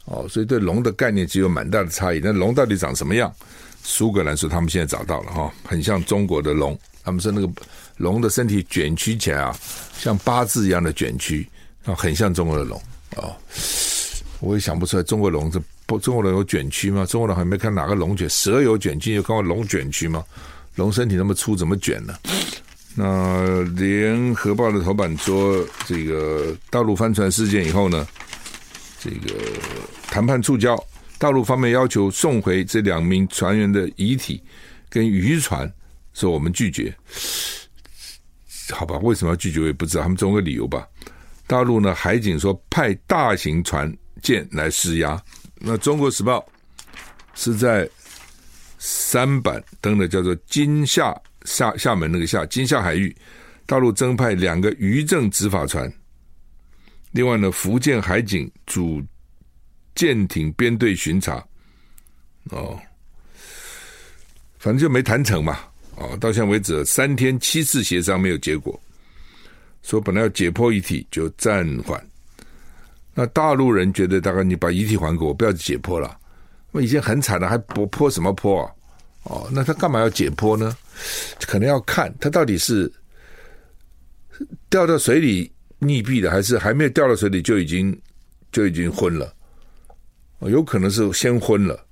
[0.06, 2.20] 哦，所以对龙的概念只有蛮大的差异。
[2.24, 3.34] 那龙到底长什么样？
[3.84, 6.78] 苏格兰说他们现在找到了哈、很像中国的龙。
[7.04, 7.50] 他们说那个
[7.98, 9.58] 龙的身体卷曲起来啊，
[9.98, 11.48] 像八字一样的卷曲
[11.86, 12.82] 啊，很像中国的龙。
[13.18, 13.36] 哦
[14.40, 17.06] 我也想不出来，中国龙这不中国龙有卷曲吗？
[17.06, 20.22] 中国龙还没看哪个龙卷，蛇有卷曲，有看过龙卷曲吗？
[20.76, 22.14] 龙身体那么粗，怎么卷呢？
[22.96, 28.08] 那联合报的头版说，这个大陆帆船事件以后呢，
[29.00, 29.34] 这个
[30.08, 30.82] 谈判触礁，
[31.18, 34.42] 大陆方面要求送回这两名船员的遗体
[34.90, 35.72] 跟渔船，
[36.14, 36.94] 说我们拒绝。
[38.72, 39.62] 好吧，为什么要拒绝？
[39.62, 40.88] 我也不知道，他们总有个理由吧。
[41.48, 43.94] 大陆呢，海警说派大型船。
[44.22, 45.22] 舰来施压，
[45.56, 46.40] 那《中国时报》
[47.34, 47.86] 是在
[48.80, 51.14] 三版登的，叫做“今夏
[51.46, 53.16] 厦厦门那个厦金厦海域”，
[53.66, 55.92] 大陆增派两个渔政执法船。
[57.12, 59.02] 另外呢，福建海警组
[59.96, 61.44] 舰艇编队巡查。
[62.50, 62.80] 哦，
[64.58, 65.60] 反正就没谈成嘛。
[65.96, 68.78] 哦，到现在为止三天七次协商没有结果，
[69.84, 72.04] 说本来要解剖遗体就暂缓。
[73.14, 76.18] 那大陆人觉得，大概你把遗体还给我，不要解剖了。
[76.72, 78.72] 我已经很惨了，还剖剖什么剖啊？
[79.26, 80.76] 哦，那他干嘛要解剖呢？
[81.48, 82.92] 可能要看他到底是
[84.70, 87.98] 掉到水里溺毙的，还是还没有掉到水里就已经
[88.52, 89.34] 就已经昏了？
[90.42, 91.86] 有可能是先昏了。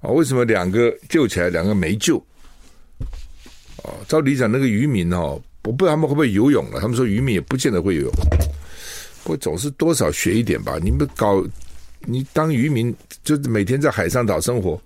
[0.00, 2.16] 啊，为什么两个救起来，两个没救？
[3.82, 6.80] 哦，照理讲，那个渔民哦，我不知道他们会不会游泳了。
[6.80, 8.12] 他们说渔民也不见得会游泳。
[9.24, 10.78] 我总是多少学一点吧。
[10.82, 11.44] 你们搞，
[12.00, 14.80] 你当渔民就是每天在海上岛生活，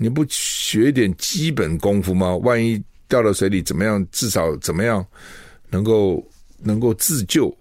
[0.00, 2.36] 你不学一点基本功夫吗？
[2.36, 4.06] 万一掉到水里怎么样？
[4.12, 5.04] 至少怎么样
[5.70, 6.24] 能够
[6.58, 7.52] 能够自救，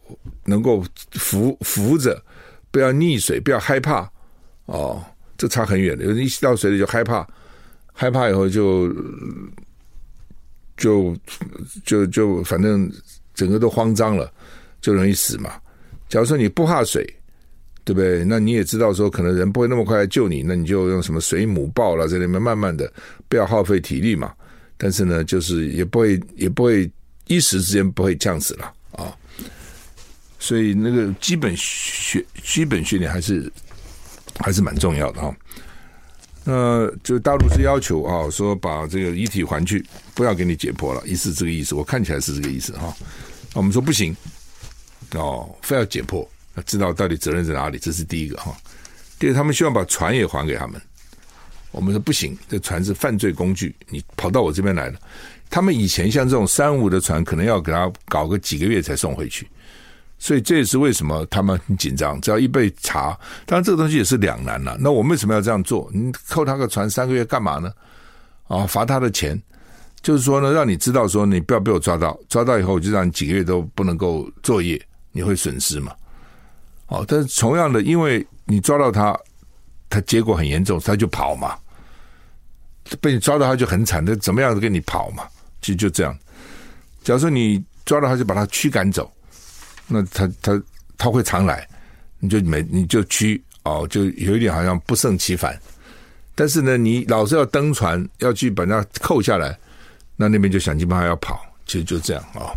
[0.45, 2.23] 能够扶扶着，
[2.69, 4.07] 不要溺水，不要害怕
[4.67, 5.03] 哦。
[5.35, 6.03] 这差很远的。
[6.03, 7.27] 有人一到水里就害怕，
[7.91, 8.93] 害怕以后就
[10.77, 11.17] 就
[11.85, 12.91] 就就反正
[13.33, 14.31] 整个都慌张了，
[14.79, 15.59] 就容易死嘛。
[16.07, 17.03] 假如说你不怕水，
[17.87, 18.25] 对不对？
[18.25, 22.91] 那你也知道说，可能人不会那么快来救你，那你就用什么水母抱了，在里面慢慢的，
[23.29, 24.33] 不要耗费体力嘛。
[24.75, 26.91] 但是呢，就是也不会也不会
[27.27, 29.15] 一时之间不会这样子了啊。
[30.37, 33.49] 所以那个基本学基本训练还是
[34.39, 35.33] 还是蛮重要的哈。
[36.43, 39.81] 那就大陆是要求啊，说把这个遗体还去，
[40.13, 42.93] 不要给你解剖了，意思这个意思，我看起来是这个意思哈。
[43.53, 44.13] 我们说不行。
[45.15, 46.27] 哦，非要解剖，
[46.65, 48.55] 知道到底责任在哪里，这是第一个哈。
[49.19, 50.81] 第二，他们希望把船也还给他们。
[51.71, 54.99] 我们说不行，这船是犯罪工具，你跑到我这边来了。
[55.49, 59.47] 他们以前像这种三无的船，可能要给他搞个几个月才送回去。
[60.19, 62.19] 所以这也是为什么他们很紧张。
[62.21, 64.75] 只要一被查，当然这个东西也是两难了。
[64.79, 65.89] 那我为什么要这样做？
[65.93, 67.71] 你扣他个船三个月干嘛呢？
[68.47, 69.39] 啊，罚他的钱。
[70.01, 74.81] 就是说呢，让你知道说你不要被我抓到，抓到以后我就让你几个月都不能够作业。
[75.11, 75.91] 你会损失嘛？
[76.87, 79.17] 哦，但是同样的，因为你抓到他，
[79.89, 81.57] 他结果很严重，他就跑嘛。
[83.01, 85.27] 被你抓到他就很惨，他怎么样都跟你跑嘛。
[85.61, 86.17] 其实就这样。
[87.03, 89.11] 假如说你抓到他就把他驱赶走，
[89.87, 90.63] 那他他
[90.97, 91.67] 他会常来，
[92.19, 95.59] 你就没你就驱哦，就有一点好像不胜其烦。
[96.35, 99.57] 但是呢，你老是要登船要去把他扣下来，
[100.15, 102.55] 那那边就想尽办法要跑，其实就这样啊、哦。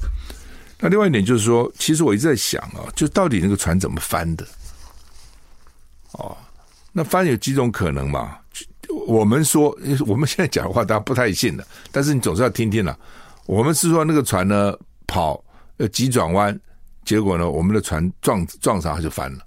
[0.80, 4.46] 那另外一点就是说，其实我一直在想啊，就到底那个船怎么翻的？
[6.12, 6.36] 哦，
[6.90, 8.38] 那翻有几种可能嘛？
[9.06, 12.98] 我们说， 我们现在讲的话，大家不太信的，但是你总是要听听了。
[13.46, 14.74] 我们是说那个船呢
[15.06, 15.42] 跑
[15.76, 16.58] 呃急转弯，
[17.04, 19.44] 结果呢我们的船撞撞上它就翻了。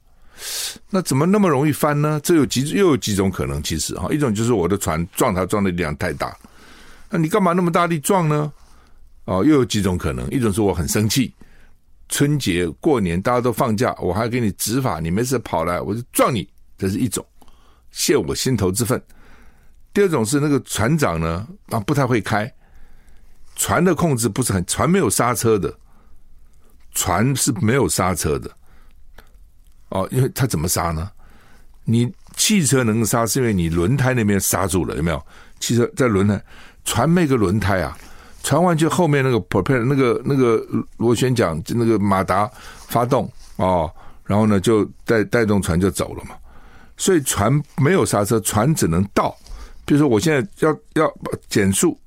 [0.90, 2.20] 那怎么那么容易翻呢？
[2.24, 6.38] 这有几又有几种可能，其实哈，一种就是我的船撞它撞的力量太大，
[7.10, 8.52] 那你干嘛那么大力撞呢？
[9.26, 11.34] 哦，又有几种可能，一种是我很生气，
[12.10, 17.26] 春节过年大家都放假，我还给你执法，你没事跑来我就撞你，这是一种
[17.92, 19.02] 泄我心头之愤。
[19.94, 22.52] 第二种是那个船长呢啊不太会开，
[23.56, 25.74] 船的控制不是很，船没有刹车的，
[26.94, 28.52] 船是没有刹车的。
[29.90, 31.10] 哦，因为他怎么刹呢？
[31.86, 35.26] 你汽车能刹，是因为你轮胎那边刹住了，有没有？
[35.60, 36.44] 汽车在轮胎，
[36.84, 37.96] 船没个轮胎啊，
[38.44, 40.64] 船完就后面那个 p r o p e l l e 那个那个
[40.98, 42.50] 螺旋桨，那个马达
[42.88, 43.90] 发动哦，
[44.26, 46.36] 然后呢就带带动船就走了嘛。
[46.98, 49.36] 所以船没有刹车，船只能倒。
[49.86, 51.12] 比如说我现在要要
[51.50, 51.98] 减速，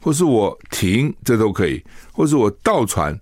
[0.00, 3.18] 或是我停，这都可以；或是我倒船，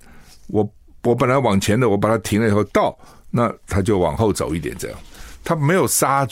[0.49, 0.69] 我
[1.05, 2.99] 我本来往前的，我把它停了以后倒。
[3.31, 4.99] 那它就往后走一点，这样，
[5.45, 6.27] 它没有刹，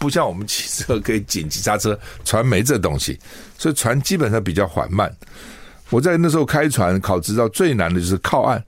[0.00, 3.16] 不像我们汽车可以紧急刹车，船没这东西，
[3.56, 5.08] 所以船基本上比较缓慢。
[5.90, 8.62] 我在那时候开船考执照最难的就是靠岸，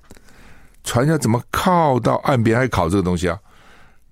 [0.84, 3.38] 船要怎么靠到岸边还考这个东西啊？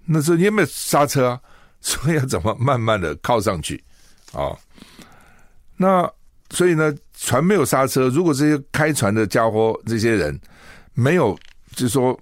[0.06, 1.40] 那时候你有没有刹车啊？
[1.80, 3.82] 所以要怎么慢慢的靠上去
[4.32, 4.56] 啊？
[5.76, 6.10] 那
[6.50, 10.40] 所以呢，船没有刹车，如果这些开船的家伙这些人
[10.94, 11.38] 没有，
[11.72, 12.18] 就是说。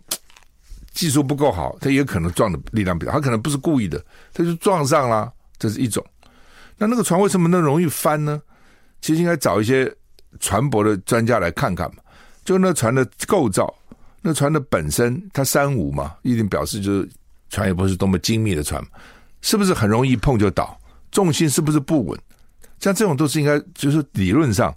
[0.95, 6.05] 技术不够好，他也可能撞的力量比较，他可能不是故意的，他就撞上了，这是一种。
[6.77, 8.43] 那那个船为什么那么容易翻呢？
[9.01, 9.95] 其实应该找一些
[10.41, 12.03] 船舶的专家来看看嘛。
[12.45, 13.73] 就那船的构造，
[14.23, 17.09] 那船的本身，它三五嘛，一定表示就是
[17.51, 18.83] 船也不是多么精密的船，
[19.43, 20.79] 是不是很容易碰就倒？
[21.11, 22.19] 重心是不是不稳？
[22.81, 24.75] 像这种都是应该，就是理论上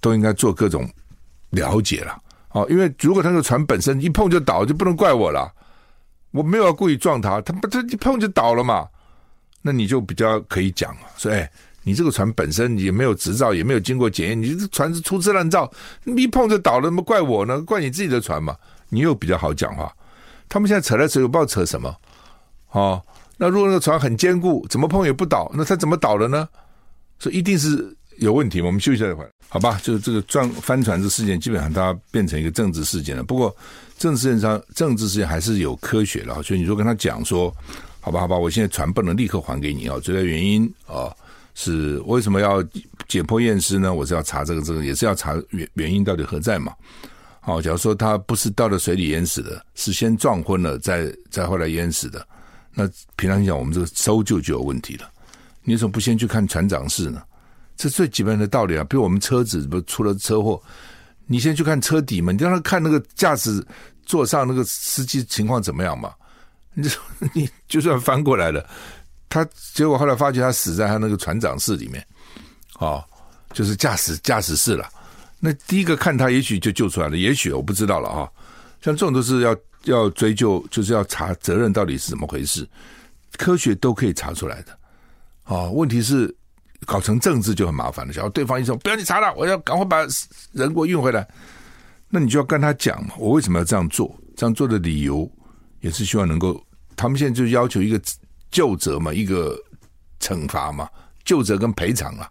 [0.00, 0.88] 都应该做各种
[1.50, 2.16] 了解了。
[2.50, 5.52] 哦，因为如果他的船本身一碰就倒，就不能怪我了。
[6.30, 8.88] 我没有要故意撞他，他不，他一碰就倒了嘛。
[9.60, 11.50] 那你就比较可以讲了，说，哎，
[11.84, 15.70] 你这个船本身也没有执照，也没有经过检验，你这船是粗制滥造，
[16.04, 17.60] 一碰就倒了，怎么怪我呢？
[17.62, 18.56] 怪你自己的船嘛。
[18.88, 19.94] 你又比较好讲话。
[20.48, 21.94] 他们现在扯来扯去，不知道扯什么。
[22.72, 23.00] 哦，
[23.36, 26.48] 那如果那个船很坚固，怎么碰也不倒，那它怎么倒了呢？
[27.20, 27.96] 所以一定是。
[28.18, 29.76] 有问题，我们休息一会儿，好吧？
[29.82, 33.24] 就是这个撞翻船这事件，基本上它变成一个政治事件了。
[33.24, 33.52] 不过
[33.98, 36.40] 政治事件上，政治事件还是有科学的。
[36.44, 37.52] 所以你说跟他讲说，
[38.00, 41.12] 好吧，好吧，我现在船不能立刻还给你啊，主要原因啊
[41.54, 42.62] 是为什么要
[43.08, 43.94] 解剖验尸呢？
[43.94, 46.72] 我是要查这个，这个也是要查原原因到底何在嘛？
[47.40, 52.26] 好，假如说他不是到了水里淹死的，是先撞昏了，再再后来淹死的，
[52.72, 55.10] 那平常讲我们这个搜救就有问题了。
[55.62, 57.22] 你为什么不先去看船长室呢？
[57.76, 60.62] 这最基本的道理啊，比如我们车子不出了车祸，
[61.26, 63.64] 你先去看车底嘛，你让他看那个驾驶
[64.06, 66.12] 座上那个司机情况怎么样嘛？
[66.72, 66.88] 你
[67.32, 68.66] 你就算翻过来了，
[69.34, 72.06] 他结果后来发觉他死在他那个船长室里面，
[72.78, 73.04] 哦，
[73.52, 74.88] 就是驾驶驾驶室了。
[75.40, 78.30] 那第一个看他，也许就救出来了，也许我不知道了啊。
[78.80, 82.64] 像这种都是要要追究，就是要查责任到底是怎么回事，
[83.36, 84.78] 科学都可以查出来的。
[85.46, 86.32] 哦，问题是。
[86.86, 88.12] 搞成政治就很麻烦了。
[88.12, 90.00] 假如对方一说不要你查了，我要赶快把
[90.52, 91.26] 人给我运回来，
[92.10, 93.14] 那你就要跟他讲嘛。
[93.16, 94.14] 我为什么要这样做？
[94.36, 95.26] 这样做的理由
[95.80, 96.62] 也是希望能够，
[96.94, 97.98] 他们现在就要求一个
[98.54, 99.60] 究责嘛，一个
[100.20, 100.88] 惩罚嘛，
[101.24, 102.30] 究责跟赔偿啊。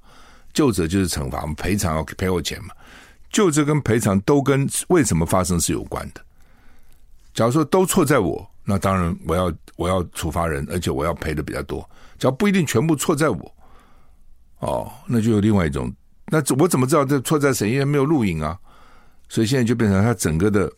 [0.53, 2.69] 究责就是惩罚，赔偿要赔我钱嘛。
[3.29, 6.21] 究责跟赔偿都跟为什么发生是有关的。
[7.33, 11.87] 假如说都错在我，那当然我要我要处罚人，而且我要赔的比较多。
[12.17, 13.55] 只要不一定全部错在我。
[14.59, 15.93] 哦，那就有另外一种。
[16.27, 17.69] 那我怎么知道这错在谁？
[17.69, 18.57] 因为没有录影啊，
[19.27, 20.71] 所以现在就变成他整个的，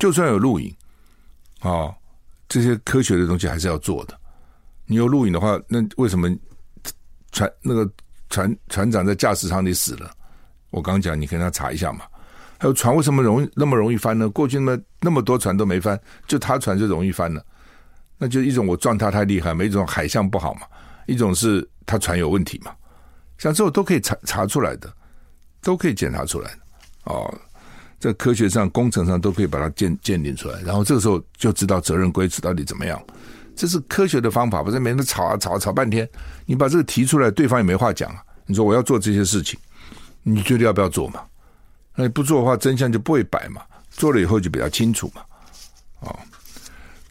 [0.00, 0.74] 就算有录影，
[1.60, 1.94] 哦，
[2.48, 4.18] 这些科学的东西还是要做的。
[4.90, 6.28] 你有录影的话，那为什么
[7.30, 7.88] 船那个
[8.28, 10.10] 船船长在驾驶舱里死了？
[10.70, 12.00] 我刚讲，你跟他查一下嘛。
[12.58, 14.28] 还有船为什么容易那么容易翻呢？
[14.28, 17.40] 过去那么那么多船都没翻，就他船就容易翻了。
[18.18, 20.62] 那就一种我撞他太厉害，一种海象不好嘛，
[21.06, 22.74] 一种是他船有问题嘛。
[23.38, 24.92] 像这种都可以查查出来的，
[25.62, 26.58] 都可以检查出来的
[27.04, 27.32] 哦，
[28.00, 33.00] 在科学上、工程上都可以把它鉴鉴定出来，然后这个时候就知道责任归属到底怎么样。
[33.60, 36.08] 这是科学的方法，不是每天吵啊吵啊吵半天。
[36.46, 38.24] 你把这个提出来，对方也没话讲啊。
[38.46, 39.60] 你说我要做这些事情，
[40.22, 41.20] 你觉得要不要做嘛？
[41.94, 43.60] 那你不做的话，真相就不会摆嘛。
[43.90, 45.20] 做了以后就比较清楚嘛。
[46.00, 46.18] 哦，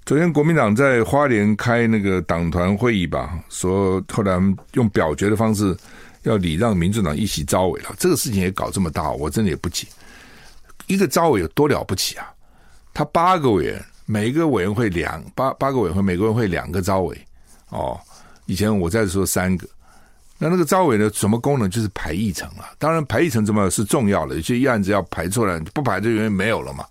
[0.07, 4.35] 昨天国民党在花莲开那个党团会议吧，说后来
[4.73, 5.77] 用表决的方式
[6.23, 7.93] 要礼让民进党一席召委了。
[7.99, 9.87] 这个事情也搞这么大，我真的也不解。
[10.87, 12.25] 一个招委有多了不起啊？
[12.91, 17.15] 他八个委员，每一个委员会两八八个委员会，每个委员会两个招委。
[17.69, 17.95] 哦，
[18.47, 19.67] 以前我在说三个。
[20.39, 21.07] 那那个招委呢？
[21.13, 21.69] 什么功能？
[21.69, 22.73] 就是排议程啊。
[22.79, 24.33] 当然，排议程这么是重要的？
[24.33, 26.83] 有些议案子要排出来，不排就永远没有了嘛。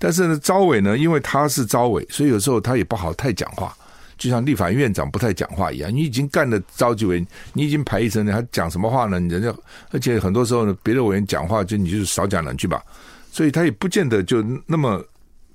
[0.00, 3.72] 但是呢，招委呢，因为他是招委，所以有时候他也不好太讲话。
[4.18, 5.94] 就像立法院院长不太讲话一样。
[5.94, 9.20] 你已经干了召集委，你已经排议程你还讲什么话呢？
[9.20, 9.54] 人家
[9.92, 12.82] 而且很多时候呢，别的委员讲话就你就少讲两句吧。
[13.30, 15.02] 所以他也不见得就那么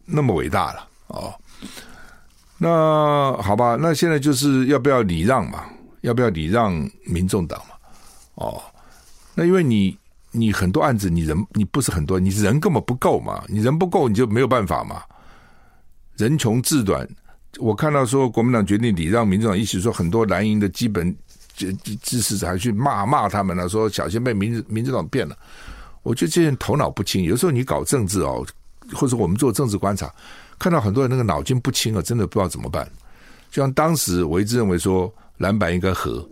[0.08, 1.32] 那么伟大了哦。
[2.58, 5.66] 那好吧，那现在就是要不要礼让嘛？
[6.02, 6.74] 要不要礼让
[7.06, 7.76] 民众党嘛？
[8.36, 8.62] 哦，
[9.36, 9.96] 那因为你
[10.32, 15.04] 你很多案子，你人你不是很多，你人根本不够嘛，你人不够，你就没有办法嘛。
[16.16, 17.08] 人穷志短，
[17.60, 21.16] 我看到说国民党决定礼让民众党，一起说很多蓝营的基本
[21.56, 25.38] 支支持者还去骂骂他们了，说小心被民民进党变了。
[26.02, 28.46] 我觉得这些人头脑不清，有时候你搞政治哦，
[28.94, 30.14] 或者我们做政治观察，
[30.60, 32.90] 看到很多人那个脑筋不清啊，真的不知道怎么办。
[33.50, 35.14] 就像当时我一直认为说。
[35.38, 36.28] 蓝白应该合，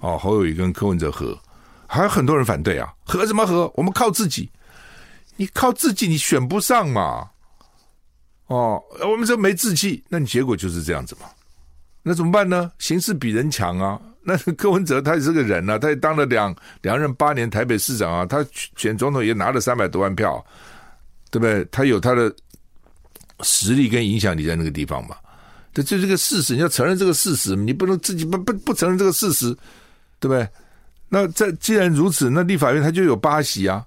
[0.00, 1.38] 哦，侯友谊跟柯文哲合，
[1.86, 3.70] 还有很多人反对啊，合什么合？
[3.74, 4.50] 我们靠自己，
[5.36, 7.28] 你靠自己，你选不上嘛，
[8.46, 11.26] 哦，我们这没志气，那你结果就是这样子嘛，
[12.02, 12.72] 那怎么办呢？
[12.78, 18.42] 形势比人强啊，那柯文哲他也是个人啊，他也当了两两任八年台北市长啊，他
[18.76, 20.42] 选总统也拿了三百多万票，
[21.30, 21.64] 对不对？
[21.70, 22.34] 他有他的
[23.40, 25.16] 实力跟影响力在那个地方嘛。
[25.74, 29.56] 这就是个事实，你要承认这个事实，你不能自己不不不承认这个事实，
[30.18, 30.48] 对不对？
[31.08, 33.84] 那在既然如此，那立法院它就有八席啊。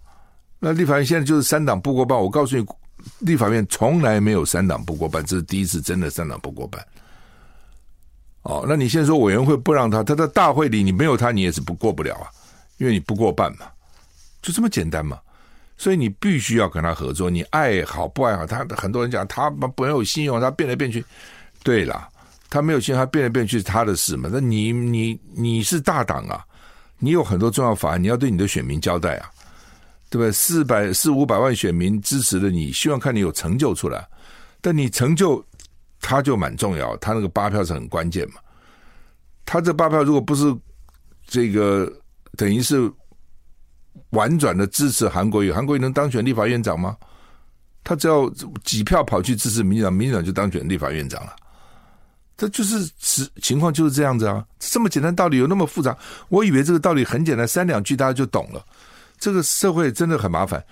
[0.60, 2.66] 那立法院现在就是三党不过半，我告诉你，
[3.20, 6.86] 立法院从来没有三党不过半，这是第一次真的三党不过半。
[8.44, 12.30] 哦，那你现在说委员会不让他，他在大会里你没有他，你也是不过不了啊，
[12.78, 13.66] 因为你不过半嘛，
[14.42, 15.20] 就这么简单嘛。
[15.82, 21.04] 所以你必须要跟他合作，你爱好不爱好，他很多人讲他没有信用，他变来变去。
[21.64, 22.08] 对了，
[22.52, 24.30] 他没有信用，他变来变去是他的事嘛。
[24.32, 26.46] 那你你你是大党啊，
[27.00, 29.32] 你有很多重要法案，你要对你的选民交代啊，
[30.12, 30.32] 对不对？
[30.32, 34.08] 四百四五百万选民支持了你，希望看你有成就出来。
[34.62, 35.44] 但你成就
[36.00, 38.36] 他就蛮重要，他那个八票是很关键嘛。
[39.48, 40.56] 他这八票如果不是
[41.26, 41.92] 这个，
[42.38, 42.88] 等于是
[44.12, 46.96] 婉转的支持韩国瑜，韩国瑜能当选立法院长吗？
[47.84, 48.30] 他只要
[48.64, 51.36] 几票跑去支持民进党，民进党就当选立法院长了。
[52.38, 55.96] 这就是实情况就是这样子啊，这么简单道理有那么复杂？
[56.30, 58.64] 我以为这个道理很简单，三两句大家就懂了。
[59.20, 60.64] 这个社会真的很麻烦，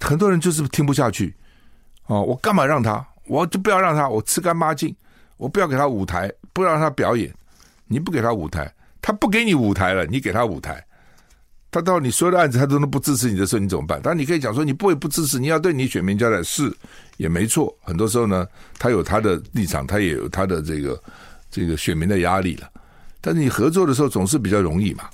[0.00, 1.34] 很多人就是听不下去。
[2.06, 3.06] 哦，我干嘛让他？
[3.26, 4.94] 我就不要让他，我吃干抹净，
[5.36, 7.32] 我不要给他舞台，不让他表演。
[7.86, 8.70] 你不给他舞台，
[9.00, 10.84] 他不给你舞台了，你给他舞台。
[11.74, 14.00] 他到你所有的案子他都能不支持你的时候，你怎么办？
[14.00, 16.72] 当然你可以讲说你不会不支持，你要对你选民交代，是
[17.16, 17.76] 也没错。
[17.82, 18.46] 很多时候呢，
[18.78, 21.02] 他有他的立场，他也有他的这个
[21.50, 22.70] 这个选民的压力了。
[23.20, 25.10] 但是你合作的时候总是比较容易嘛，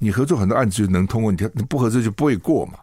[0.00, 2.74] 你合作很多案子就能通过，你你不合作就不会过嘛。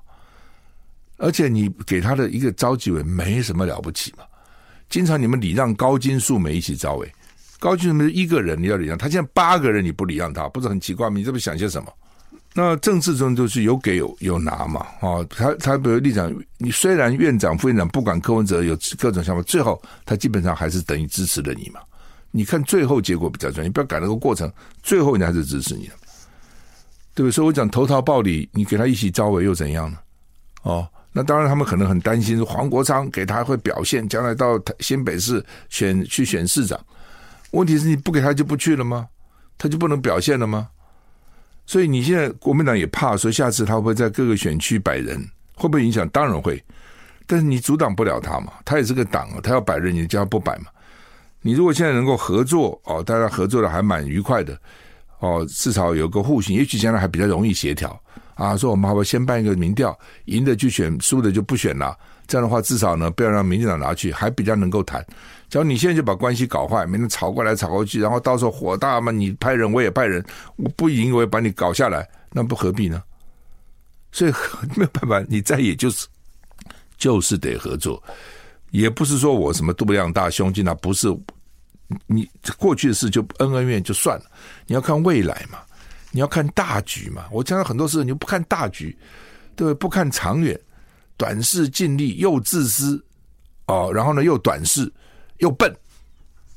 [1.18, 4.24] 而且你给他的一个召集委没什么了不起嘛。
[4.90, 7.14] 经常你们礼让高金素梅一起召委，
[7.60, 11.18] 高金素梅一个人你要礼让，他现在八个人你不礼让他，不是很奇怪吗？
[11.18, 11.92] 你这不想些什么？
[12.54, 21.80] 那政治中就是有给有有拿嘛，哦，他他比如立场，你虽然院长副院长不管柯文哲有各种想法，最后他基本上还是等于支持了你嘛。
[22.30, 24.52] 你看最后结果比较重要，你不要改那个过程，
[24.84, 25.94] 最后你还是支持你的，
[27.16, 27.32] 对不对？
[27.32, 29.98] 所以我讲投桃报李，你给他一起招委又怎样呢？
[30.64, 36.78] 哦，那当然他们可能很担心，黄国昌给他会表现，将来到新北市选去选市长，
[37.52, 39.08] 问题是你不给他就不去了吗？
[39.58, 40.68] 他就不能表现了吗？
[41.72, 45.18] 所以你现在国民党也怕说，下次他会不会在各个选区摆人，
[45.56, 46.06] 会不会影响？
[46.10, 46.62] 当然会，
[47.26, 50.66] 但是你阻挡不了他嘛，他也是个党啊，他要摆人，你叫他不摆嘛。
[51.42, 54.60] 你如果现在能够合作哦，大家合作的还蛮愉快的
[55.20, 57.98] 哦，至少有个互信，也许将来还比较容易协调
[58.36, 58.58] 啊。
[58.58, 61.98] 说我们好不好先办一个民调，赢的就选，输的就不选了。
[62.32, 65.06] 这样的话，至少呢不要让民进党拿去，还比较能够谈。
[65.50, 70.24] 假如你现在就把关系搞坏，每天吵过来吵过去，然后到时候火大嘛，你派人我也派人，
[70.56, 73.04] 我不赢我也把你搞下来，那不何必呢？
[74.14, 74.32] 所以
[74.78, 76.08] 没有办法，你再也就是
[76.98, 78.02] 就是得合作，
[78.70, 81.14] 也不是说我什么度量大胸襟啊，不是
[82.08, 82.26] 你
[82.58, 84.26] 过去的事就恩恩怨就算了，
[84.68, 85.60] 你要看未来嘛，
[86.12, 87.26] 你要看大局嘛。
[87.30, 88.98] 我讲了很多事，你不看大局。
[89.54, 90.58] 对，不看长远，
[91.22, 93.00] 短视尽力，又自私
[93.68, 94.92] 哦，然后呢又短视
[95.38, 95.72] 又笨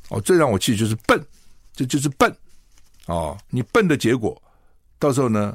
[0.09, 1.23] 哦，最让我气就是笨，
[1.75, 2.35] 这就，是笨
[3.05, 4.43] 哦，你笨的结果，
[4.99, 5.55] 到时候呢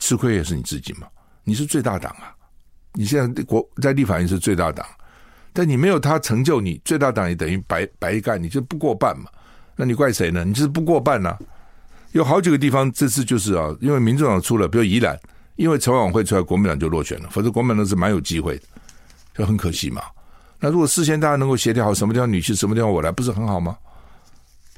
[0.00, 1.06] 吃亏也是你自己嘛，
[1.44, 2.34] 你是最大党啊，
[2.94, 4.84] 你现在国在立法院是最大党，
[5.52, 9.30] 但你没有他成就你，最大党也等于白白干，你就不过半嘛，
[9.76, 10.44] 那你怪谁呢？
[10.44, 11.38] 你就是不过半呐、
[12.10, 15.16] 有好几个地方这次就是啊，因为民众党出了，比如宜兰。
[15.62, 18.64] 因为筹委会出来，国民党就落选了，否则国民党是蛮有机会的，
[19.32, 20.02] 就很可惜嘛。
[20.58, 23.78] 那如果事先大家能够协调好，什么地方你去，什么地方我来，不是很好吗？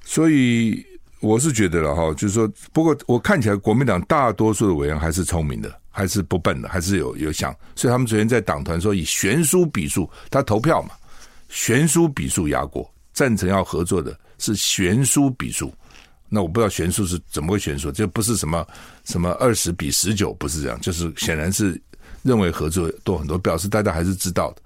[0.04, 0.84] 所以
[1.20, 10.90] 我是觉得了哈，就是说，不过我看起来国民党大多数的委员还是聪明的，还是不笨的，还是有有想，所以他们昨天在党团说以悬殊比数，他投票嘛，
[11.48, 15.72] 悬殊比数压过，赞成要合作的是悬殊比数。
[16.34, 18.66] 那我不知道悬殊是怎么个悬殊，这不是什么
[19.04, 21.80] 什么二十比十九，不是这样，就是显然是
[22.22, 24.62] 认为合作多很多，表示大家还是知道的。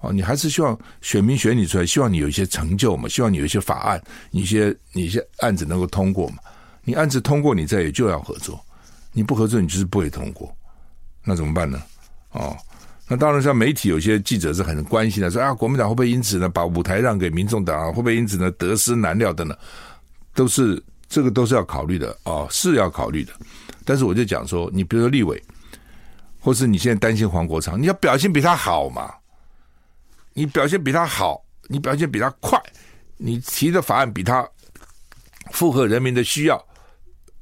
[0.00, 6.36] 哦，你还是希望选民选你出来，希望你有一些成就嘛，希望你有一些法案，你一些你一些案子能够通过嘛。
[6.84, 8.60] 你案子通过，你再也就要合作，
[9.12, 10.54] 你不合作，你就是不会通过。
[11.24, 11.82] 那怎么办呢？
[12.30, 12.56] 哦，
[13.08, 17.86] 那当然像媒体有些记者是很关心的，说啊，国民党会不会因此呢把舞台让给民众党啊？
[17.86, 19.58] 会不会因此呢得失难料等等？
[20.36, 23.32] 都是这个都是要考虑的哦，是要考虑的。
[23.84, 25.42] 但是我就讲说，你比如说立委，
[26.38, 29.12] 或是你现在担心黄国昌，你要表现比他好嘛？
[30.34, 32.60] 你表现比他好，你表现比他快，
[33.16, 34.46] 你提的法案比他
[35.52, 36.62] 符合人民的需要，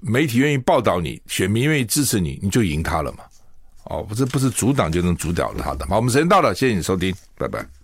[0.01, 3.25] 媒体愿意报道你，选民愿意支持你，你就赢他了嘛？
[3.85, 5.85] 哦，不是不是阻挡就能阻挡他的。
[5.87, 7.84] 好，我们时间到了，谢谢你收听，拜拜。